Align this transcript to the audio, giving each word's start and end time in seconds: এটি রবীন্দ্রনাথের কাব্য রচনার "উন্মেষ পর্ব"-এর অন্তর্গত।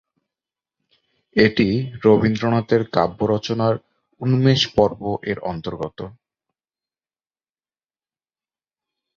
এটি 1.35 1.67
রবীন্দ্রনাথের 2.03 2.81
কাব্য 2.95 3.19
রচনার 3.33 3.73
"উন্মেষ 4.21 4.61
পর্ব"-এর 4.75 5.37
অন্তর্গত। 5.43 5.99